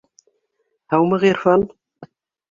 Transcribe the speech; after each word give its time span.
Һаумы, 0.93 1.19
Ғирфан! 1.23 1.67